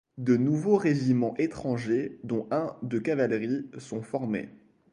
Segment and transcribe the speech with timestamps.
[0.17, 4.49] De nouveaux régiments étrangers dont un de cavalerie sont formés.